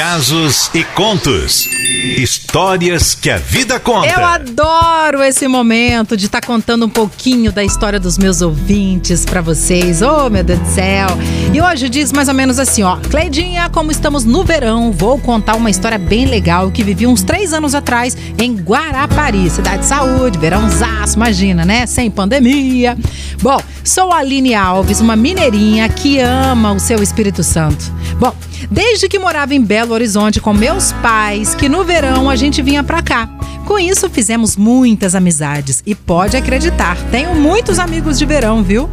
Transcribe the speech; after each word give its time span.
casos 0.00 0.70
e 0.72 0.82
contos. 0.82 1.68
Histórias 2.16 3.14
que 3.14 3.28
a 3.28 3.36
vida 3.36 3.78
conta. 3.78 4.06
Eu 4.08 4.24
adoro 4.24 5.22
esse 5.22 5.46
momento 5.46 6.16
de 6.16 6.24
estar 6.24 6.40
tá 6.40 6.46
contando 6.46 6.86
um 6.86 6.88
pouquinho 6.88 7.52
da 7.52 7.62
história 7.62 8.00
dos 8.00 8.16
meus 8.16 8.40
ouvintes 8.40 9.26
para 9.26 9.42
vocês. 9.42 10.00
Oh, 10.00 10.30
meu 10.30 10.42
Deus 10.42 10.58
do 10.58 10.68
céu. 10.68 11.06
E 11.52 11.60
hoje 11.60 11.90
diz 11.90 12.14
mais 12.14 12.28
ou 12.28 12.34
menos 12.34 12.58
assim, 12.58 12.82
ó. 12.82 12.96
Cleidinha, 12.96 13.68
como 13.68 13.92
estamos 13.92 14.24
no 14.24 14.42
verão, 14.42 14.90
vou 14.90 15.18
contar 15.18 15.54
uma 15.56 15.68
história 15.68 15.98
bem 15.98 16.24
legal 16.24 16.70
que 16.70 16.82
vivi 16.82 17.06
uns 17.06 17.22
três 17.22 17.52
anos 17.52 17.74
atrás 17.74 18.16
em 18.38 18.56
Guarapari, 18.56 19.50
cidade 19.50 19.80
de 19.80 19.84
saúde, 19.84 20.38
verãozaço, 20.38 21.16
imagina, 21.16 21.66
né? 21.66 21.84
Sem 21.84 22.10
pandemia. 22.10 22.96
Bom, 23.42 23.60
sou 23.84 24.10
a 24.14 24.20
Aline 24.20 24.54
Alves, 24.54 25.02
uma 25.02 25.14
mineirinha 25.14 25.86
que 25.90 26.20
ama 26.20 26.72
o 26.72 26.80
seu 26.80 27.02
Espírito 27.02 27.42
Santo. 27.42 27.92
Bom, 28.18 28.34
desde 28.68 29.08
que 29.08 29.18
morava 29.18 29.54
em 29.54 29.60
Belo 29.60 29.94
Horizonte 29.94 30.40
com 30.40 30.52
meus 30.52 30.92
pais, 30.94 31.54
que 31.54 31.68
no 31.68 31.84
verão 31.84 32.28
a 32.28 32.36
gente 32.36 32.60
vinha 32.62 32.82
pra 32.82 33.02
cá. 33.02 33.28
Com 33.64 33.78
isso, 33.78 34.10
fizemos 34.10 34.56
muitas 34.56 35.14
amizades. 35.14 35.82
E 35.86 35.94
pode 35.94 36.36
acreditar, 36.36 36.96
tenho 37.10 37.34
muitos 37.36 37.78
amigos 37.78 38.18
de 38.18 38.26
verão, 38.26 38.64
viu? 38.64 38.90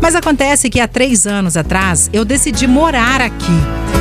Mas 0.00 0.14
acontece 0.14 0.70
que 0.70 0.80
há 0.80 0.88
três 0.88 1.26
anos 1.26 1.56
atrás 1.56 2.08
eu 2.12 2.24
decidi 2.24 2.66
morar 2.66 3.20
aqui. 3.20 3.52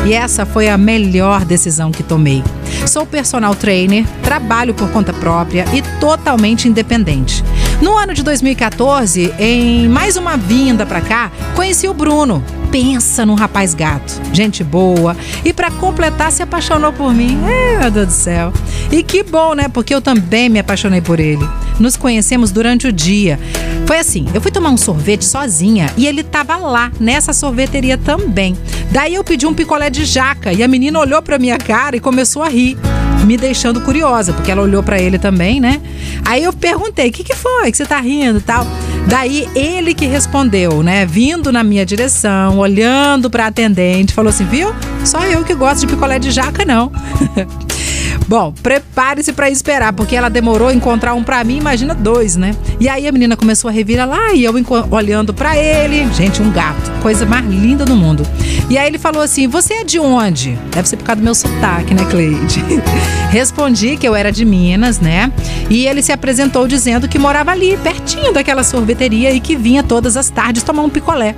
E 0.05 0.13
essa 0.13 0.45
foi 0.45 0.69
a 0.69 0.77
melhor 0.77 1.45
decisão 1.45 1.91
que 1.91 2.03
tomei. 2.03 2.43
Sou 2.85 3.05
personal 3.05 3.55
trainer, 3.55 4.05
trabalho 4.21 4.73
por 4.73 4.89
conta 4.91 5.13
própria 5.13 5.65
e 5.73 5.81
totalmente 5.99 6.67
independente. 6.67 7.43
No 7.81 7.97
ano 7.97 8.13
de 8.13 8.23
2014, 8.23 9.33
em 9.39 9.87
mais 9.87 10.17
uma 10.17 10.35
vinda 10.35 10.85
para 10.85 11.01
cá, 11.01 11.31
conheci 11.55 11.87
o 11.87 11.93
Bruno. 11.93 12.43
Pensa 12.73 13.23
num 13.23 13.35
rapaz 13.35 13.75
gato, 13.75 14.19
gente 14.33 14.63
boa, 14.63 15.15
e 15.45 15.53
para 15.53 15.69
completar 15.69 16.31
se 16.31 16.41
apaixonou 16.41 16.91
por 16.91 17.13
mim. 17.13 17.37
É, 17.45 17.77
meu 17.77 17.91
Deus 17.91 18.07
do 18.07 18.11
céu. 18.11 18.51
E 18.91 19.03
que 19.03 19.21
bom, 19.21 19.53
né? 19.53 19.67
Porque 19.67 19.93
eu 19.93 20.01
também 20.01 20.49
me 20.49 20.57
apaixonei 20.57 20.99
por 20.99 21.19
ele. 21.19 21.47
Nos 21.79 21.95
conhecemos 21.95 22.51
durante 22.51 22.87
o 22.87 22.91
dia. 22.91 23.39
Foi 23.85 23.99
assim, 23.99 24.25
eu 24.33 24.41
fui 24.41 24.49
tomar 24.49 24.71
um 24.71 24.77
sorvete 24.77 25.23
sozinha 25.23 25.93
e 25.95 26.07
ele 26.07 26.23
tava 26.23 26.57
lá, 26.57 26.91
nessa 26.99 27.31
sorveteria 27.31 27.95
também. 27.95 28.57
Daí 28.89 29.13
eu 29.13 29.23
pedi 29.23 29.45
um 29.45 29.53
picolé 29.53 29.91
de 29.91 30.03
jaca 30.03 30.51
e 30.51 30.63
a 30.63 30.67
menina 30.67 30.97
olhou 30.97 31.21
pra 31.21 31.37
minha 31.37 31.59
cara 31.59 31.95
e 31.95 31.99
começou 31.99 32.41
a 32.41 32.49
rir 32.49 32.75
me 33.23 33.37
deixando 33.37 33.81
curiosa, 33.81 34.33
porque 34.33 34.51
ela 34.51 34.61
olhou 34.61 34.83
para 34.83 34.99
ele 34.99 35.17
também, 35.17 35.59
né? 35.59 35.81
Aí 36.25 36.43
eu 36.43 36.53
perguntei: 36.53 37.09
"O 37.09 37.11
que 37.11 37.23
que 37.23 37.35
foi? 37.35 37.71
Que 37.71 37.77
você 37.77 37.85
tá 37.85 37.99
rindo?" 37.99 38.41
tal. 38.41 38.65
Daí 39.07 39.47
ele 39.55 39.93
que 39.93 40.05
respondeu, 40.05 40.81
né, 40.81 41.05
vindo 41.05 41.51
na 41.51 41.63
minha 41.63 41.85
direção, 41.85 42.57
olhando 42.59 43.29
para 43.29 43.47
atendente, 43.47 44.13
falou 44.13 44.29
assim: 44.29 44.45
"Viu? 44.45 44.73
Só 45.05 45.25
eu 45.25 45.43
que 45.43 45.53
gosto 45.53 45.81
de 45.81 45.87
picolé 45.87 46.19
de 46.19 46.31
jaca 46.31 46.65
não." 46.65 46.91
Bom, 48.33 48.51
prepare-se 48.51 49.31
para 49.31 49.47
esperar, 49.47 49.93
porque 49.93 50.15
ela 50.15 50.27
demorou 50.27 50.69
a 50.69 50.73
encontrar 50.73 51.13
um 51.13 51.21
para 51.21 51.43
mim, 51.43 51.57
imagina 51.57 51.93
dois, 51.93 52.35
né? 52.35 52.55
E 52.79 52.89
aí 52.89 53.07
a 53.07 53.11
menina 53.11 53.37
começou 53.37 53.69
a 53.69 53.71
revirar 53.71 54.09
lá 54.09 54.33
e 54.33 54.43
eu 54.43 54.51
olhando 54.89 55.35
para 55.35 55.55
ele, 55.55 56.11
gente, 56.15 56.41
um 56.41 56.49
gato, 56.49 56.91
coisa 57.03 57.27
mais 57.27 57.45
linda 57.45 57.85
do 57.85 57.95
mundo. 57.95 58.25
E 58.71 58.75
aí 58.75 58.87
ele 58.87 58.97
falou 58.97 59.21
assim: 59.21 59.47
"Você 59.47 59.75
é 59.75 59.83
de 59.83 59.99
onde?" 59.99 60.57
Deve 60.71 60.89
ser 60.89 60.97
por 60.97 61.05
causa 61.05 61.21
do 61.21 61.23
meu 61.23 61.35
sotaque, 61.35 61.93
né, 61.93 62.03
Cleide? 62.09 62.65
Respondi 63.29 63.97
que 63.97 64.07
eu 64.07 64.15
era 64.15 64.31
de 64.31 64.43
Minas, 64.43 64.99
né? 64.99 65.31
E 65.69 65.85
ele 65.85 66.01
se 66.01 66.11
apresentou 66.11 66.67
dizendo 66.67 67.07
que 67.07 67.19
morava 67.19 67.51
ali, 67.51 67.77
pertinho 67.83 68.33
daquela 68.33 68.63
sorveteria 68.63 69.31
e 69.31 69.39
que 69.39 69.55
vinha 69.55 69.83
todas 69.83 70.17
as 70.17 70.31
tardes 70.31 70.63
tomar 70.63 70.81
um 70.81 70.89
picolé. 70.89 71.35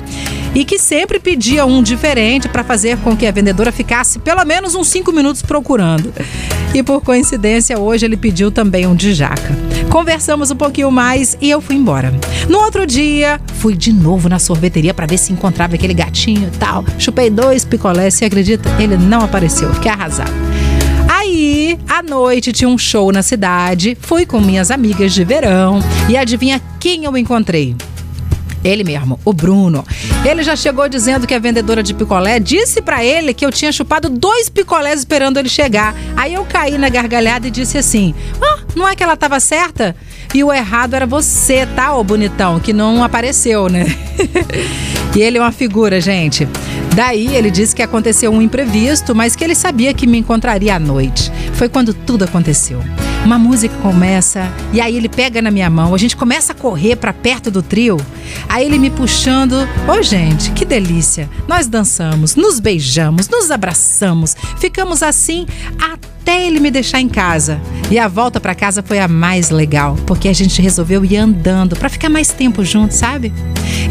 E 0.56 0.64
que 0.64 0.80
sempre 0.80 1.20
pedia 1.20 1.66
um 1.66 1.84
diferente 1.84 2.48
para 2.48 2.64
fazer 2.64 2.98
com 3.00 3.16
que 3.16 3.28
a 3.28 3.32
vendedora 3.32 3.74
ficasse 3.74 4.18
pelo 4.20 4.44
menos 4.46 4.74
uns 4.74 4.88
cinco 4.88 5.12
minutos 5.12 5.42
procurando. 5.42 6.14
E 6.74 6.82
por 6.82 7.02
coincidência, 7.02 7.78
hoje 7.78 8.06
ele 8.06 8.16
pediu 8.16 8.50
também 8.50 8.88
um 8.88 8.96
de 8.96 9.14
jaca. 9.14 9.54
Conversamos 9.90 10.52
um 10.52 10.56
pouquinho 10.56 10.90
mais 10.90 11.38
e 11.42 11.50
eu 11.50 11.60
fui 11.60 11.76
embora. 11.76 12.14
No 12.50 12.60
outro 12.60 12.88
dia, 12.88 13.40
fui 13.60 13.76
de 13.76 13.92
novo 13.92 14.30
na 14.30 14.40
sorveteria 14.40 14.94
para 14.94 15.06
ver 15.06 15.18
se 15.18 15.34
encontrava 15.34 15.76
aquele 15.76 15.94
gatinho 15.94 16.50
e 16.54 16.58
tal. 16.58 16.86
Chupei 16.98 17.30
dois 17.30 17.66
picolés, 17.66 18.14
se 18.14 18.24
acredita? 18.24 18.70
Ele 18.80 18.98
não 18.98 19.22
apareceu. 19.22 19.74
Fiquei 19.74 19.92
arrasado. 19.92 20.32
Aí, 21.08 21.78
à 21.88 22.02
noite, 22.02 22.52
tinha 22.52 22.70
um 22.70 22.78
show 22.78 23.12
na 23.12 23.22
cidade. 23.22 23.98
Fui 24.00 24.26
com 24.26 24.40
minhas 24.40 24.72
amigas 24.72 25.14
de 25.14 25.24
verão 25.24 25.80
e 26.10 26.16
adivinha 26.16 26.62
quem 26.80 27.04
eu 27.04 27.18
encontrei? 27.18 27.76
Ele 28.66 28.84
mesmo, 28.84 29.20
o 29.24 29.32
Bruno. 29.32 29.86
Ele 30.28 30.42
já 30.42 30.56
chegou 30.56 30.90
dizendo 30.90 31.28
que 31.28 31.36
a 31.36 31.40
vendedora 31.40 31.84
de 31.84 31.94
picolé 31.94 32.40
disse 32.40 32.82
para 32.82 33.06
ele 33.06 33.32
que 33.32 33.46
eu 33.46 33.52
tinha 33.52 33.72
chupado 33.72 34.10
dois 34.10 34.50
picolés 34.50 35.00
esperando 35.00 35.38
ele 35.38 35.48
chegar. 35.48 35.96
Aí 36.18 36.34
eu 36.34 36.44
caí 36.46 36.76
na 36.76 36.90
gargalhada 36.90 37.48
e 37.48 37.52
disse 37.52 37.78
assim: 37.78 38.16
Ah, 38.42 38.64
não 38.76 38.88
é 38.88 38.96
que 38.96 39.04
ela 39.04 39.16
tava 39.16 39.40
certa? 39.40 39.96
E 40.34 40.44
o 40.44 40.52
errado 40.52 40.96
era 40.96 41.06
você, 41.06 41.68
tá, 41.76 41.94
ô 41.94 42.04
bonitão, 42.04 42.60
que 42.60 42.74
não 42.74 43.04
apareceu, 43.04 43.70
né? 43.70 43.86
e 45.16 45.22
ele 45.22 45.38
é 45.38 45.42
uma 45.42 45.52
figura, 45.52 46.02
gente. 46.02 46.48
Daí 46.96 47.36
ele 47.36 47.52
disse 47.52 47.76
que 47.76 47.84
aconteceu 47.84 48.32
um 48.32 48.42
imprevisto, 48.42 49.14
mas 49.14 49.36
que 49.36 49.44
ele 49.44 49.54
sabia 49.54 49.94
que 49.94 50.08
me 50.08 50.18
encontraria 50.18 50.76
à 50.76 50.80
noite. 50.80 51.32
Foi 51.54 51.70
quando 51.70 51.94
tudo 51.94 52.26
aconteceu. 52.26 52.82
Uma 53.26 53.40
música 53.40 53.76
começa 53.78 54.54
e 54.72 54.80
aí 54.80 54.96
ele 54.96 55.10
pega 55.10 55.42
na 55.42 55.50
minha 55.50 55.68
mão, 55.68 55.96
a 55.96 55.98
gente 55.98 56.16
começa 56.16 56.54
a 56.54 56.56
correr 56.56 56.96
para 56.96 57.12
perto 57.12 57.50
do 57.50 57.64
trio. 57.64 57.98
Aí 58.48 58.64
ele 58.64 58.78
me 58.78 58.92
puxando, 58.92 59.68
ô 59.88 59.94
oh, 59.98 60.04
gente, 60.04 60.52
que 60.52 60.64
delícia. 60.64 61.28
Nós 61.48 61.66
dançamos, 61.66 62.36
nos 62.36 62.60
beijamos, 62.60 63.28
nos 63.28 63.50
abraçamos, 63.50 64.36
ficamos 64.60 65.02
assim 65.02 65.48
até 65.80 66.46
ele 66.46 66.60
me 66.60 66.70
deixar 66.70 67.02
em 67.02 67.10
casa. 67.10 67.60
E 67.92 68.00
a 68.00 68.08
volta 68.08 68.40
para 68.40 68.56
casa 68.56 68.82
foi 68.82 69.00
a 69.00 69.08
mais 69.08 69.52
legal, 69.52 69.96
porque 70.08 70.28
a 70.28 70.34
gente 70.34 70.62
resolveu 70.62 71.06
ir 71.06 71.18
andando 71.18 71.76
para 71.76 71.88
ficar 71.88 72.10
mais 72.10 72.30
tempo 72.30 72.66
junto, 72.66 72.94
sabe? 72.94 73.32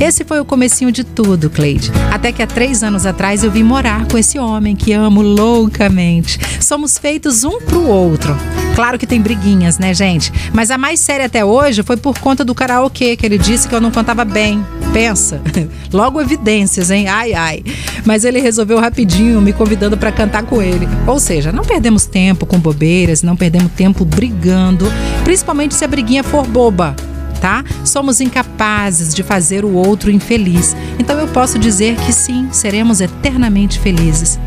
Esse 0.00 0.25
foi 0.25 0.41
o 0.41 0.44
comecinho 0.44 0.91
de 0.91 1.05
tudo, 1.05 1.49
Cleide. 1.49 1.93
Até 2.10 2.32
que 2.32 2.43
há 2.43 2.47
três 2.47 2.82
anos 2.82 3.06
atrás 3.06 3.44
eu 3.44 3.50
vim 3.50 3.62
morar 3.62 4.06
com 4.09 4.19
esse 4.19 4.38
homem 4.38 4.75
que 4.75 4.93
amo 4.93 5.22
loucamente. 5.22 6.38
Somos 6.60 6.99
feitos 6.99 7.44
um 7.44 7.60
pro 7.60 7.87
outro. 7.87 8.37
Claro 8.75 8.99
que 8.99 9.06
tem 9.06 9.21
briguinhas, 9.21 9.78
né, 9.78 9.94
gente? 9.94 10.32
Mas 10.53 10.72
a 10.72 10.76
mais 10.76 10.99
séria 10.99 11.26
até 11.26 11.44
hoje 11.44 11.84
foi 11.84 11.97
por 11.97 12.19
conta 12.19 12.44
do 12.44 12.55
karaokê, 12.55 13.16
que 13.16 13.25
ele 13.25 13.38
disse 13.38 13.69
que 13.69 13.75
eu 13.75 13.81
não 13.81 13.93
cantava 13.93 14.25
bem. 14.25 14.65
Pensa. 14.93 15.41
Logo 15.93 16.21
evidências, 16.21 16.91
hein? 16.91 17.06
Ai, 17.06 17.32
ai. 17.34 17.62
Mas 18.05 18.25
ele 18.25 18.41
resolveu 18.41 18.81
rapidinho 18.81 19.41
me 19.41 19.53
convidando 19.53 19.97
para 19.97 20.11
cantar 20.11 20.43
com 20.43 20.61
ele. 20.61 20.88
Ou 21.06 21.21
seja, 21.21 21.53
não 21.53 21.62
perdemos 21.62 22.05
tempo 22.05 22.44
com 22.44 22.59
bobeiras, 22.59 23.22
não 23.22 23.37
perdemos 23.37 23.71
tempo 23.84 24.03
brigando, 24.03 24.91
principalmente 25.25 25.75
se 25.75 25.84
a 25.84 25.89
briguinha 25.89 26.25
for 26.25 26.47
boba 26.47 26.97
tá? 27.39 27.62
Somos 27.84 28.22
incapazes 28.22 29.15
de 29.15 29.22
fazer 29.22 29.67
o 29.67 29.75
outro 29.75 30.11
infeliz. 30.11 30.75
Então 30.99 31.19
eu 31.19 31.28
posso 31.28 31.59
dizer 31.59 31.94
que 31.97 32.11
sim, 32.11 32.49
seremos 32.50 33.03
eternamente 33.03 33.78
felizes. 33.78 34.41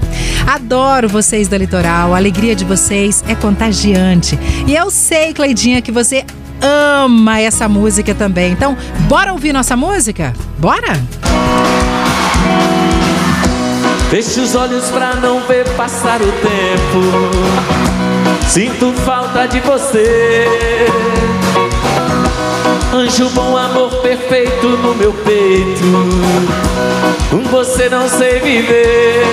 Adoro 0.47 1.07
vocês 1.07 1.47
da 1.47 1.59
Litoral, 1.59 2.15
a 2.15 2.17
alegria 2.17 2.55
de 2.55 2.65
vocês 2.65 3.23
é 3.27 3.35
contagiante. 3.35 4.39
E 4.65 4.73
eu 4.73 4.89
sei, 4.89 5.31
Cleidinha, 5.31 5.79
que 5.79 5.91
você 5.91 6.25
ama 6.59 7.39
essa 7.39 7.69
música 7.69 8.15
também. 8.15 8.53
Então, 8.53 8.75
bora 9.07 9.31
ouvir 9.31 9.53
nossa 9.53 9.77
música? 9.77 10.33
Bora? 10.57 10.99
Feche 14.09 14.39
os 14.39 14.55
olhos 14.55 14.85
pra 14.89 15.17
não 15.17 15.41
ver 15.41 15.69
passar 15.75 16.19
o 16.19 16.31
tempo. 16.31 17.86
Sinto 18.47 18.93
falta 19.05 19.45
de 19.45 19.59
você. 19.59 20.47
Anjo 22.93 23.29
bom, 23.29 23.57
amor 23.57 23.93
perfeito 23.97 24.69
no 24.69 24.95
meu 24.95 25.11
peito. 25.11 25.81
Com 27.29 27.43
você 27.43 27.89
não 27.89 28.07
sei 28.07 28.39
viver 28.39 29.23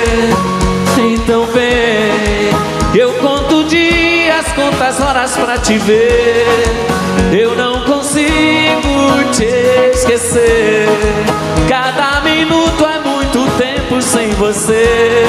Então 0.99 1.47
vem 1.47 2.51
Eu 2.95 3.13
conto 3.15 3.65
dias, 3.65 4.47
conto 4.55 4.83
as 4.83 5.01
horas 5.01 5.37
pra 5.37 5.59
te 5.59 5.79
ver. 5.79 6.67
Eu 7.33 7.55
não 7.55 7.85
consigo 7.85 8.25
te 9.33 9.45
esquecer. 9.95 10.89
Cada 11.69 12.21
minuto 12.21 12.85
é 12.85 12.99
muito 13.09 13.51
tempo 13.57 14.03
sem 14.03 14.31
você. 14.31 15.25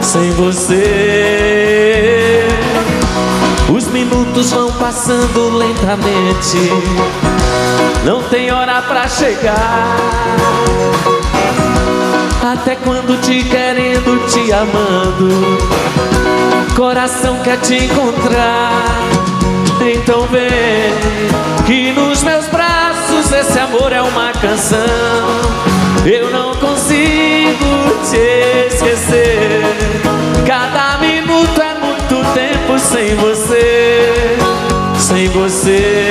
Sem 0.00 0.30
você 0.32 1.45
minutos 4.06 4.52
vão 4.52 4.70
passando 4.72 5.56
lentamente. 5.56 6.58
Não 8.04 8.22
tem 8.24 8.52
hora 8.52 8.80
pra 8.82 9.08
chegar. 9.08 9.96
Até 12.52 12.76
quando 12.76 13.20
te 13.20 13.42
querendo, 13.44 14.26
te 14.28 14.52
amando. 14.52 15.58
Coração 16.76 17.38
quer 17.42 17.58
te 17.60 17.84
encontrar. 17.84 18.70
Então 19.80 20.26
vem 20.28 20.92
Que 21.66 21.92
nos 21.92 22.22
meus 22.22 22.46
braços 22.46 23.32
esse 23.32 23.58
amor 23.58 23.92
é 23.92 24.02
uma 24.02 24.32
canção. 24.32 24.78
Eu 26.04 26.30
não 26.30 26.54
consigo 26.54 27.66
te 28.08 28.72
esquecer. 28.72 29.62
Cada 30.46 30.98
minuto 30.98 31.56
sem 32.96 33.14
você, 33.16 33.75
sem 35.16 35.28
você. 35.28 36.05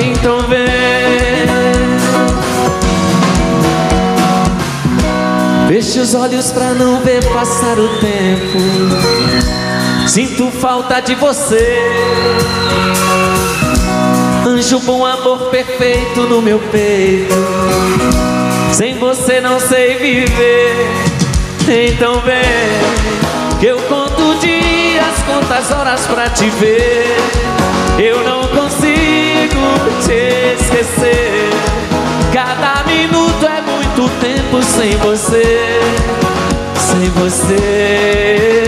Então 0.00 0.42
vem. 0.48 0.66
Feche 5.68 5.98
os 5.98 6.14
olhos 6.14 6.52
pra 6.52 6.74
não 6.74 7.00
ver 7.00 7.24
passar 7.32 7.78
o 7.78 7.88
tempo. 7.98 8.58
Sinto 10.06 10.50
falta 10.50 11.00
de 11.00 11.14
você. 11.14 11.78
Anjo 14.46 14.78
bom, 14.80 15.04
amor 15.04 15.50
perfeito 15.50 16.20
no 16.22 16.40
meu 16.40 16.58
peito. 16.58 17.34
Sem 18.72 18.96
você 18.98 19.40
não 19.40 19.58
sei 19.58 19.96
viver. 19.96 20.86
Então 21.68 22.20
vem, 22.20 23.58
que 23.58 23.66
eu 23.66 23.76
conto 23.88 24.38
dias, 24.38 25.22
quantas 25.26 25.70
horas 25.72 26.06
pra 26.06 26.30
te 26.30 26.48
ver. 26.50 27.16
Eu 27.98 28.22
não 28.22 28.35
te 30.04 30.54
esquecer. 30.60 31.50
Cada 32.32 32.84
minuto 32.84 33.46
é 33.46 33.62
muito 33.62 34.10
tempo 34.20 34.62
sem 34.62 34.96
você, 34.98 35.80
sem 36.76 37.08
você. 37.10 38.62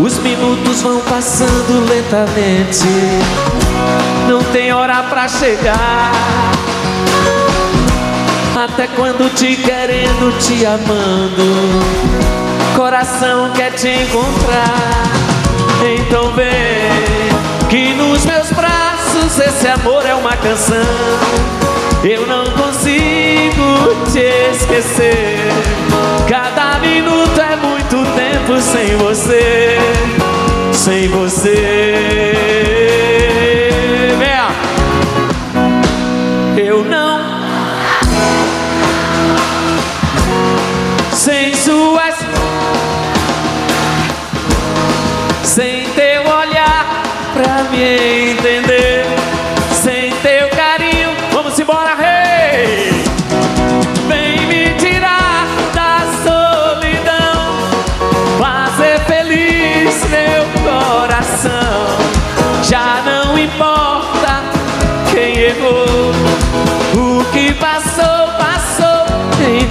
Os 0.00 0.18
minutos 0.18 0.82
vão 0.82 1.00
passando 1.00 1.88
lentamente, 1.88 2.86
não 4.28 4.42
tem 4.52 4.72
hora 4.72 5.02
pra 5.04 5.26
chegar. 5.26 6.12
Até 8.56 8.86
quando 8.88 9.32
te 9.34 9.56
querendo, 9.56 10.38
te 10.38 10.66
amando, 10.66 11.82
coração 12.76 13.50
quer 13.54 13.72
te 13.72 13.88
encontrar. 13.88 15.02
Então 15.98 16.32
vem, 16.32 16.50
que 17.68 17.94
nos 17.94 18.24
meus 18.24 18.35
esse 19.26 19.66
amor 19.66 20.06
é 20.06 20.14
uma 20.14 20.36
canção. 20.36 20.76
Eu 22.04 22.26
não 22.26 22.44
consigo 22.52 24.06
te 24.12 24.20
esquecer. 24.52 25.36
Cada 26.28 26.78
minuto 26.78 27.40
é 27.40 27.56
muito 27.56 27.96
tempo 28.14 28.60
sem 28.60 28.96
você, 28.96 29.78
sem 30.72 31.08
você. 31.08 32.36
Eu 36.56 36.84
não 36.84 37.20
sem 41.12 41.54
suas 41.54 42.14
sem 45.42 45.84
teu 45.90 46.22
olhar 46.22 47.02
pra 47.34 47.64
me 47.70 48.30
entender 48.30 48.55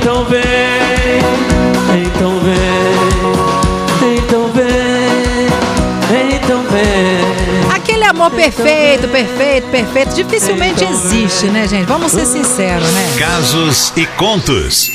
então 0.05 0.23
vem 0.25 0.84
amor 8.25 8.31
perfeito, 8.31 9.07
perfeito, 9.07 9.67
perfeito, 9.67 10.15
dificilmente 10.15 10.83
existe, 10.83 11.45
né, 11.47 11.67
gente? 11.67 11.85
Vamos 11.85 12.11
ser 12.11 12.25
sinceros, 12.25 12.87
né? 12.91 13.15
Casos 13.19 13.93
e 13.95 14.05
contos. 14.17 14.89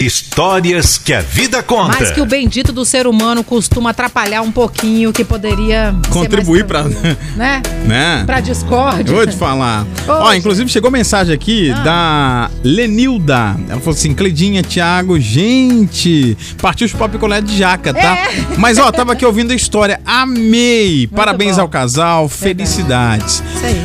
Histórias 0.00 0.98
que 0.98 1.12
a 1.12 1.20
vida 1.20 1.62
conta. 1.62 1.96
Mas 2.00 2.10
que 2.10 2.20
o 2.20 2.26
bendito 2.26 2.72
do 2.72 2.84
ser 2.84 3.06
humano 3.06 3.44
costuma 3.44 3.90
atrapalhar 3.90 4.42
um 4.42 4.50
pouquinho, 4.50 5.12
que 5.12 5.24
poderia 5.24 5.94
Contribuir 6.10 6.64
tranquilo, 6.64 7.16
né? 7.36 7.62
Né? 7.86 8.24
Pra 8.26 8.40
discórdia. 8.40 9.14
Vou 9.14 9.24
te 9.24 9.36
falar. 9.36 9.86
Ó, 10.08 10.32
inclusive 10.34 10.68
chegou 10.68 10.90
mensagem 10.90 11.32
aqui 11.32 11.70
Ah. 11.70 11.82
da 11.82 12.50
Lenilda. 12.64 13.56
Ela 13.68 13.78
falou 13.78 13.94
assim: 13.94 14.12
Cledinha, 14.12 14.62
Thiago, 14.62 15.20
gente, 15.20 16.36
partiu 16.60 16.88
chupar 16.88 17.08
picolé 17.08 17.40
de 17.40 17.56
jaca, 17.56 17.94
tá? 17.94 18.00
É. 18.16 18.44
Mas 18.58 18.76
ó, 18.78 18.90
tava 18.90 19.12
aqui 19.14 19.24
ouvindo 19.24 19.52
a 19.52 19.54
história, 19.54 20.00
amei. 20.04 21.06
Parabéns 21.06 21.56
bom. 21.56 21.62
ao 21.62 21.68
casal, 21.68 22.28
felicidades. 22.76 23.42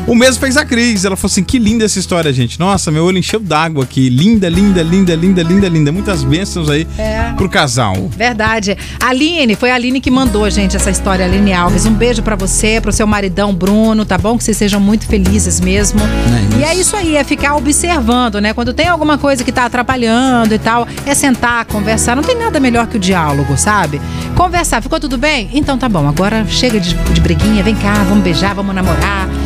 O 0.08 0.16
mesmo 0.16 0.40
fez 0.40 0.58
a 0.58 0.66
Cris. 0.66 1.06
Ela 1.06 1.16
falou 1.16 1.32
assim: 1.32 1.44
que 1.44 1.58
linda 1.58 1.86
essa 1.86 2.00
história, 2.00 2.32
gente. 2.34 2.60
Nossa, 2.60 2.92
meu 2.92 3.04
olho 3.06 3.18
encheu 3.18 3.40
d'água 3.40 3.84
aqui. 3.84 4.10
Linda, 4.10 4.50
linda, 4.50 4.82
linda, 4.84 5.16
linda, 5.16 5.44
linda, 5.44 5.70
linda. 5.70 5.92
Muitas 5.92 6.24
bênçãos 6.24 6.70
aí 6.70 6.88
É. 6.98 7.34
pro 7.38 7.50
casal. 7.50 7.96
Verdade. 8.16 8.78
Aline, 9.00 9.56
foi 9.56 9.72
a 9.72 9.76
Aline 9.76 10.02
que 10.02 10.12
mandou, 10.12 10.50
gente, 10.50 10.76
essa 10.76 10.90
história, 10.90 11.26
Aline 11.26 11.54
Alves. 11.54 11.86
Um 11.86 11.94
beijo 11.94 12.22
pra 12.22 12.36
você, 12.36 12.80
pro 12.82 12.92
seu 12.92 13.08
maridão 13.08 13.54
Bruno, 13.54 14.06
tá 14.06 14.18
bom? 14.18 14.38
Que 14.38 14.44
vocês 14.44 14.58
sejam 14.58 14.80
muito 14.80 15.06
felizes 15.08 15.60
mesmo. 15.60 16.00
É 16.02 16.60
e 16.60 16.64
é 16.64 16.76
isso 16.76 16.96
aí, 16.96 17.16
é 17.16 17.24
ficar 17.24 17.56
observando, 17.56 18.40
né? 18.42 18.54
Quando 18.54 18.74
tem 18.74 18.88
alguma 18.88 19.18
coisa 19.18 19.44
que 19.44 19.52
tá 19.52 19.66
atrapalhando 19.66 20.54
e 20.54 20.60
tal, 20.60 20.88
é 21.06 21.14
sentar, 21.16 21.66
conversar. 21.66 22.16
Não 22.16 22.24
tem 22.24 22.38
nada 22.38 22.60
melhor 22.60 22.88
que 22.88 22.98
o 22.98 23.00
diálogo, 23.00 23.58
sabe? 23.58 24.02
Conversar, 24.36 24.82
ficou 24.82 25.00
tudo 25.00 25.18
bem? 25.18 25.50
Então 25.54 25.78
tá 25.78 25.88
bom, 25.88 26.08
agora 26.08 26.46
chega 26.48 26.80
de, 26.80 26.94
de 26.94 27.22
briguinha, 27.22 27.64
vem 27.64 27.76
cá, 27.76 27.94
vamos 28.08 28.24
beijar, 28.24 28.54
vamos 28.54 28.74
namorar. 28.76 28.81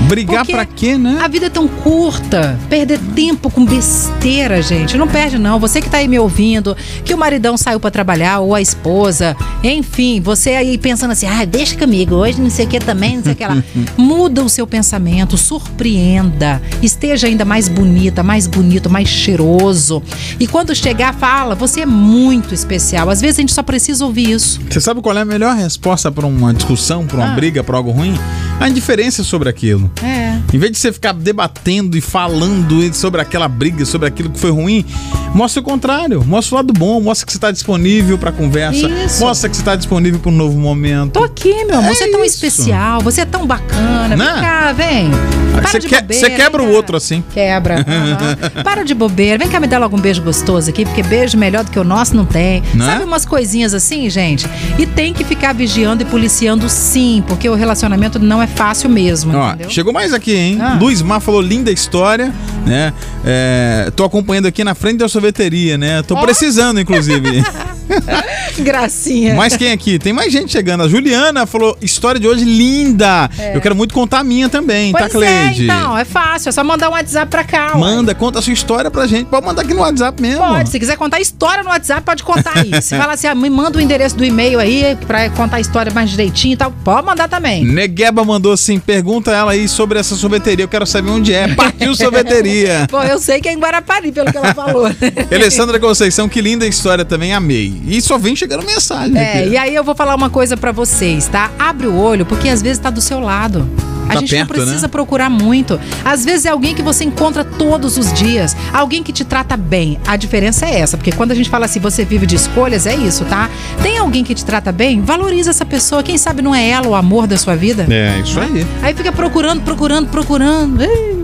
Brigar 0.08 0.40
Porque 0.40 0.54
pra 0.54 0.66
quê, 0.66 0.98
né? 0.98 1.20
A 1.24 1.28
vida 1.28 1.48
é 1.48 1.50
tão 1.50 1.68
curta. 1.68 2.60
Perder 2.70 3.00
tempo 3.16 3.50
com 3.50 3.66
besteira, 3.66 4.62
gente. 4.62 4.98
Não 4.98 5.08
perde, 5.08 5.38
não. 5.38 5.60
Você 5.60 5.82
que 5.82 5.90
tá 5.90 5.98
aí 5.98 6.08
me 6.08 6.20
ouvindo, 6.20 6.78
que 7.04 7.14
o 7.14 7.18
maridão 7.18 7.58
saiu 7.58 7.80
pra 7.80 7.90
trabalhar, 7.90 8.40
ou 8.40 8.54
a 8.54 8.62
esposa. 8.62 9.36
Enfim, 9.64 10.22
você 10.22 10.52
aí 10.52 10.78
pensando 10.78 11.12
assim, 11.12 11.26
ah, 11.26 11.44
deixa 11.44 11.76
comigo, 11.76 12.16
hoje 12.16 12.40
não 12.40 12.50
sei 12.52 12.66
o 12.66 12.70
que 12.70 12.80
também, 12.80 13.18
não 13.18 13.24
sei 13.24 13.34
o 13.34 13.36
que 13.36 13.46
lá. 13.46 13.64
Muda 13.98 14.44
o 14.44 14.50
seu 14.50 14.68
pensamento, 14.68 15.38
surpreenda. 15.38 16.62
Esteja 16.82 17.28
ainda 17.28 17.44
mais 17.46 17.68
bonita, 17.68 18.22
mais 18.22 18.46
bonito, 18.48 18.90
mais 18.90 19.10
cheiroso. 19.10 20.04
E 20.40 20.46
quando 20.48 20.76
chegar, 20.76 21.14
fala, 21.16 21.56
você 21.56 21.82
é 21.82 21.86
muito 21.86 22.54
especial. 22.54 23.10
Às 23.10 23.22
vezes 23.22 23.40
a 23.40 23.42
gente 23.42 23.54
só 23.54 23.64
precisa 23.64 24.06
ouvir 24.06 24.30
isso. 24.32 24.60
Você 24.70 24.80
sabe 24.80 25.02
qual 25.02 25.18
é 25.18 25.22
a 25.22 25.26
melhor 25.26 25.56
resposta 25.56 26.12
pra 26.12 26.26
uma 26.28 26.54
discussão, 26.54 27.06
pra 27.08 27.18
uma 27.18 27.32
Ah. 27.32 27.36
briga, 27.36 27.64
pra 27.64 27.78
algo 27.78 27.92
ruim? 27.92 28.16
A 28.60 28.70
indiferença 28.70 29.15
sobre 29.24 29.50
aquilo. 29.50 29.90
É. 30.04 30.36
Em 30.54 30.58
vez 30.58 30.72
de 30.72 30.78
você 30.78 30.92
ficar 30.92 31.14
debatendo 31.14 31.98
e 31.98 32.02
falando 32.02 32.94
sobre 32.94 33.22
aquela 33.22 33.48
briga, 33.48 33.86
sobre 33.86 34.08
aquilo 34.08 34.30
que 34.30 34.40
foi 34.40 34.52
ruim, 34.52 34.86
mostra 35.34 35.62
o 35.62 35.64
contrário. 35.64 36.24
Mostra 36.26 36.56
o 36.56 36.58
lado 36.58 36.74
bom, 36.74 37.00
mostra 37.02 37.26
que 37.26 37.32
você 37.32 37.38
está 37.38 37.52
disponível 37.52 38.18
para 38.18 38.32
conversa, 38.32 38.88
Isso. 38.88 39.20
mostra 39.22 39.50
que 39.50 39.56
você 39.56 39.62
está 39.62 39.76
disponível 39.76 40.20
para 40.20 40.32
um 40.32 40.36
novo 40.36 40.58
momento. 40.60 41.14
Tô 41.14 41.24
aqui, 41.24 41.66
meu 41.66 41.78
amor. 41.80 41.92
É 41.92 41.96
você 41.96 42.04
é 42.06 42.12
tão 42.12 42.24
isso. 42.24 42.36
especial, 42.36 43.02
você 43.02 43.22
é 43.22 43.26
tão 43.26 43.46
bacana. 43.46 44.16
Né? 44.16 44.26
Vem 44.26 44.42
cá, 44.42 44.74
vem. 44.74 45.10
Para 45.54 45.68
Você 45.70 45.80
que- 45.80 45.88
bobeira, 46.02 46.14
você 46.14 46.30
quebra 46.32 46.62
o 46.64 46.70
outro 46.72 46.98
assim. 46.98 47.24
Quebra. 47.34 47.76
aham. 47.88 48.64
Para 48.64 48.84
de 48.84 48.94
bobeira. 48.94 49.38
Vem 49.38 49.48
cá 49.50 49.60
me 49.60 49.68
dar 49.68 49.80
logo 49.80 49.96
um 49.96 50.00
beijo 50.00 50.22
gostoso 50.22 50.70
aqui, 50.70 50.84
porque 50.86 51.02
beijo 51.02 51.38
melhor 51.38 51.64
do 51.64 51.72
que 51.72 51.80
o 51.80 51.84
nosso 51.84 52.16
não 52.16 52.26
tem. 52.26 52.62
Né? 52.74 52.86
Sabe 52.86 53.04
umas 53.06 53.26
coisinhas 53.26 53.74
assim, 53.74 54.10
gente? 54.10 54.46
E 54.78 54.86
tem 54.86 55.14
que 55.14 55.24
ficar 55.24 55.54
vigiando 55.54 56.04
e 56.04 56.06
policiando 56.06 56.68
sim, 56.70 57.24
porque 57.28 57.48
o 57.48 57.56
relacionamento 57.56 58.20
não 58.20 58.42
é 58.42 58.48
fácil 58.48 58.90
mesmo, 58.90 59.05
Ó, 59.12 59.50
entendeu? 59.50 59.70
chegou 59.70 59.94
mais 59.94 60.14
aqui, 60.14 60.36
hein? 60.36 60.58
Ah. 60.62 60.78
Luiz 60.80 61.02
Mar 61.02 61.20
falou 61.20 61.42
linda 61.42 61.72
história, 61.72 62.34
né? 62.66 62.94
É, 63.24 63.92
tô 63.96 64.04
acompanhando 64.04 64.48
aqui 64.48 64.64
na 64.64 64.76
frente 64.76 64.98
da 64.98 65.08
sorveteria, 65.10 65.78
né? 65.78 66.02
Tô 66.04 66.16
Ó. 66.16 66.22
precisando, 66.22 66.80
inclusive. 66.80 67.44
Gracinha. 68.60 69.36
Mas 69.36 69.56
quem 69.56 69.72
aqui? 69.72 70.00
Tem 70.00 70.14
mais 70.14 70.32
gente 70.32 70.52
chegando. 70.52 70.84
A 70.84 70.88
Juliana 70.88 71.46
falou: 71.46 71.78
história 71.82 72.20
de 72.20 72.28
hoje 72.28 72.44
linda. 72.46 73.30
Eu 73.54 73.62
quero 73.62 73.76
muito 73.76 73.94
contar 73.94 74.20
a 74.20 74.24
minha 74.24 74.50
também, 74.50 74.92
pois 74.92 75.04
tá, 75.04 75.10
Cleide? 75.10 75.62
é, 75.62 75.64
então, 75.64 75.98
é 75.98 76.06
fácil. 76.06 76.50
É 76.50 76.52
só 76.52 76.64
mandar 76.64 76.90
um 76.90 76.94
WhatsApp 76.94 77.30
pra 77.30 77.44
cá. 77.44 77.74
ué. 77.74 77.80
Manda, 77.80 78.16
conta 78.16 78.40
a 78.40 78.42
sua 78.42 78.54
história 78.54 78.90
pra 78.90 79.06
gente. 79.08 79.28
Pode 79.28 79.46
mandar 79.46 79.62
aqui 79.62 79.74
no 79.74 79.82
WhatsApp 79.82 80.22
mesmo. 80.22 80.40
Pode, 80.40 80.70
se 80.70 80.80
quiser 80.80 80.98
contar 80.98 81.20
história 81.20 81.64
no 81.64 81.70
WhatsApp, 81.70 82.02
pode 82.04 82.24
contar 82.24 82.58
aí. 82.58 82.82
Se 82.82 82.98
fala 82.98 83.14
assim, 83.14 83.28
ah, 83.28 83.36
me 83.36 83.50
manda 83.50 83.78
o 83.78 83.82
endereço 83.82 84.16
do 84.16 84.26
e-mail 84.26 84.60
aí 84.60 84.98
pra 85.06 85.30
contar 85.30 85.58
a 85.58 85.60
história 85.60 85.92
mais 85.94 86.10
direitinho 86.10 86.54
e 86.54 86.58
tal, 86.58 86.72
pode 86.84 87.06
mandar 87.06 87.28
também. 87.28 87.64
Negueba 87.64 88.24
mandou 88.24 88.52
assim: 88.54 88.80
pergunta 88.96 89.30
ela 89.32 89.52
aí 89.52 89.68
sobre 89.68 90.00
essa 90.00 90.16
sorveteria. 90.16 90.64
Eu 90.64 90.70
quero 90.70 90.86
saber 90.86 91.10
onde 91.12 91.34
é. 91.34 91.54
Partiu 91.54 91.94
sorveteria. 91.96 92.88
Pô, 92.90 93.02
eu 93.04 93.20
sei 93.20 93.42
que 93.42 93.50
é 93.50 93.54
em 93.54 93.60
Guarapari, 93.60 94.10
pelo 94.12 94.32
que 94.32 94.38
ela 94.38 94.54
falou. 94.54 94.86
Alessandra 95.32 95.78
Conceição, 95.80 96.30
que 96.30 96.40
linda 96.40 96.66
história 96.66 97.04
também, 97.04 97.34
amei. 97.34 97.74
E 97.88 98.02
só 98.02 98.18
vem 98.18 98.36
chegando 98.38 98.66
mensagem 98.66 99.18
É, 99.18 99.40
aqui. 99.40 99.50
e 99.50 99.58
aí 99.58 99.76
eu 99.76 99.84
vou 99.84 99.96
falar 99.96 100.16
uma 100.16 100.30
coisa 100.30 100.56
pra 100.56 100.72
vocês, 100.72 101.28
tá? 101.28 101.52
Abre 101.60 101.88
o 101.88 101.96
olho, 101.98 102.26
porque 102.26 102.48
às 102.48 102.62
vezes 102.62 102.78
tá 102.82 102.90
do 102.90 103.02
seu 103.02 103.20
lado. 103.20 103.68
A 104.10 104.14
Tá 104.14 104.20
gente 104.20 104.30
perto, 104.30 104.50
não 104.50 104.56
precisa 104.56 104.82
né? 104.84 104.88
procurar 104.88 105.30
muito. 105.30 105.80
Às 106.04 106.24
vezes 106.24 106.46
é 106.46 106.50
alguém 106.50 106.74
que 106.76 106.82
você 106.82 107.04
encontra 107.04 107.44
todos 107.44 107.98
os 107.98 108.14
dias, 108.14 108.56
alguém 108.74 109.04
que 109.04 109.12
te 109.12 109.24
trata 109.24 109.58
bem. 109.58 110.00
A 110.06 110.16
diferença 110.16 110.66
é 110.66 110.80
essa, 110.80 110.98
porque 110.98 111.12
quando 111.12 111.32
a 111.32 111.36
gente 111.36 111.50
fala 111.50 111.66
assim, 111.66 111.80
você 111.80 112.06
vive 112.06 112.26
de 112.26 112.36
escolhas, 112.36 112.86
é 112.86 112.96
isso, 112.96 113.26
tá? 113.26 113.50
Tem 113.82 113.98
alguém 113.98 114.24
que 114.24 114.34
te 114.36 114.46
trata 114.46 114.72
bem, 114.72 115.02
valoriza 115.02 115.50
essa 115.50 115.66
pessoa. 115.66 116.04
Quem 116.04 116.18
sabe 116.18 116.42
não 116.42 116.54
é 116.54 116.70
ela 116.70 116.88
o 116.88 116.96
amor 116.96 117.28
da 117.28 117.38
sua 117.38 117.56
vida? 117.56 117.86
É, 117.90 118.20
isso 118.20 118.40
aí. 118.40 118.66
Aí 118.82 118.94
fica 118.94 119.12
procurando, 119.12 119.62
procurando, 119.64 120.08
procurando, 120.10 120.78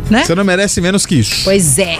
né? 0.09 0.23
Você 0.25 0.35
não 0.35 0.43
merece 0.43 0.81
menos 0.81 1.05
que 1.05 1.15
isso. 1.15 1.41
Pois 1.43 1.77
é. 1.79 1.89